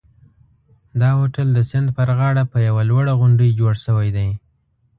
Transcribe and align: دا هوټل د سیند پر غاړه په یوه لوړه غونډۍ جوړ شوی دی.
دا 0.99 1.09
هوټل 1.19 1.47
د 1.53 1.59
سیند 1.69 1.87
پر 1.97 2.07
غاړه 2.17 2.43
په 2.51 2.57
یوه 2.67 2.83
لوړه 2.89 3.13
غونډۍ 3.19 3.49
جوړ 3.59 3.73
شوی 3.85 4.09
دی. 4.17 4.29